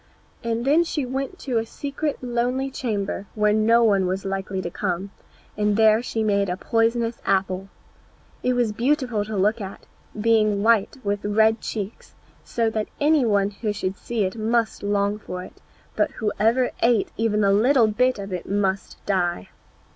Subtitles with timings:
[0.43, 4.71] And then she went to a secret lonely chamber, where no one was likely to
[4.71, 5.11] come,
[5.55, 7.69] and there she made a poisonous apple.
[8.41, 9.77] It was beautiful to look upon,
[10.19, 15.19] being white with red cheeks, so that any one who should see it must long
[15.19, 15.61] for it,
[15.95, 19.49] but whoever ate even a little bit of it must die.